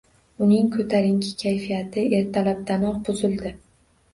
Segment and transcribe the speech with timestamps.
[0.45, 3.57] Uning koʻtarinki kayfiyati ertalabdanoq buzildi…